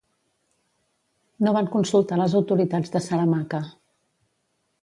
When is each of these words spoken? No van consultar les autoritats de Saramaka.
No 1.47 1.53
van 1.59 1.69
consultar 1.77 2.19
les 2.21 2.39
autoritats 2.41 2.97
de 2.97 3.05
Saramaka. 3.11 3.61